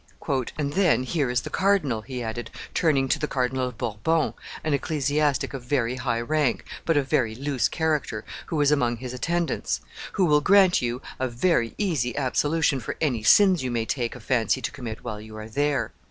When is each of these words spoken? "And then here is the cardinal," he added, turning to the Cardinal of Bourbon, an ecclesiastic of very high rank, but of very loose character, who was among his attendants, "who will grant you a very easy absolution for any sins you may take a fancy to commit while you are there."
"And 0.57 0.73
then 0.73 1.03
here 1.03 1.29
is 1.29 1.41
the 1.41 1.51
cardinal," 1.51 2.01
he 2.01 2.23
added, 2.23 2.49
turning 2.73 3.07
to 3.07 3.19
the 3.19 3.27
Cardinal 3.27 3.67
of 3.67 3.77
Bourbon, 3.77 4.33
an 4.63 4.73
ecclesiastic 4.73 5.53
of 5.53 5.61
very 5.63 5.97
high 5.97 6.21
rank, 6.21 6.65
but 6.85 6.97
of 6.97 7.07
very 7.07 7.35
loose 7.35 7.67
character, 7.67 8.25
who 8.47 8.55
was 8.55 8.71
among 8.71 8.97
his 8.97 9.13
attendants, 9.13 9.79
"who 10.13 10.25
will 10.25 10.41
grant 10.41 10.81
you 10.81 11.03
a 11.19 11.27
very 11.27 11.75
easy 11.77 12.17
absolution 12.17 12.79
for 12.79 12.97
any 12.99 13.21
sins 13.21 13.61
you 13.61 13.69
may 13.69 13.85
take 13.85 14.15
a 14.15 14.19
fancy 14.19 14.59
to 14.59 14.71
commit 14.71 15.03
while 15.03 15.21
you 15.21 15.37
are 15.37 15.47
there." 15.47 15.91